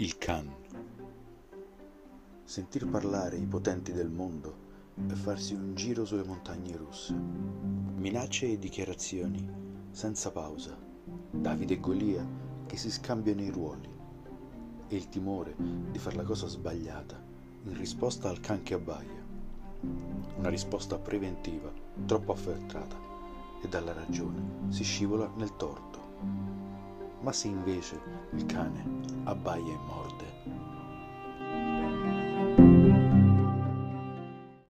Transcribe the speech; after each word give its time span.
Il 0.00 0.16
Khan. 0.16 0.48
Sentir 2.44 2.86
parlare 2.86 3.36
i 3.36 3.46
potenti 3.46 3.92
del 3.92 4.10
mondo 4.10 4.54
e 5.08 5.14
farsi 5.16 5.54
un 5.54 5.74
giro 5.74 6.04
sulle 6.04 6.22
montagne 6.22 6.76
russe. 6.76 7.12
Minacce 7.96 8.48
e 8.48 8.60
dichiarazioni 8.60 9.44
senza 9.90 10.30
pausa. 10.30 10.78
Davide 11.32 11.74
e 11.74 11.80
Golia 11.80 12.24
che 12.66 12.76
si 12.76 12.92
scambiano 12.92 13.42
i 13.42 13.50
ruoli. 13.50 13.90
E 14.86 14.94
il 14.94 15.08
timore 15.08 15.56
di 15.90 15.98
fare 15.98 16.14
la 16.14 16.22
cosa 16.22 16.46
sbagliata 16.46 17.20
in 17.64 17.76
risposta 17.76 18.28
al 18.28 18.38
can 18.38 18.62
che 18.62 18.74
abbaia. 18.74 19.26
Una 20.36 20.48
risposta 20.48 20.96
preventiva, 20.96 21.72
troppo 22.06 22.30
affrettata, 22.30 22.96
e 23.60 23.66
dalla 23.66 23.94
ragione 23.94 24.68
si 24.68 24.84
scivola 24.84 25.28
nel 25.34 25.56
torto. 25.56 25.98
Ma 27.20 27.32
se 27.32 27.48
invece 27.48 28.00
il 28.34 28.46
cane 28.46 29.07
abbaia 29.30 29.72
e 29.72 29.78
morde, 29.86 30.24